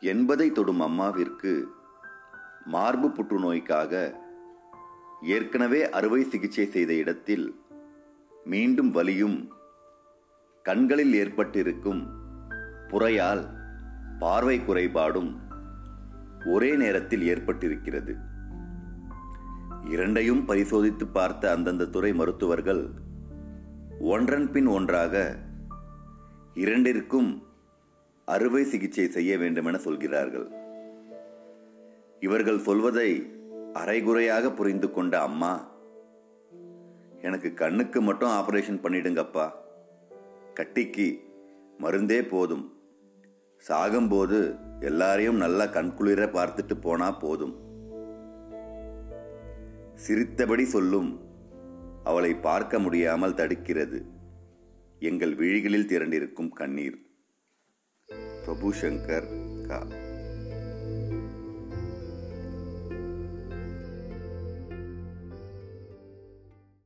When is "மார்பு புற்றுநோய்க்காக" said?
2.64-4.14